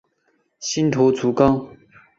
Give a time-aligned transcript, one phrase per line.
[0.59, 1.69] 新头足纲。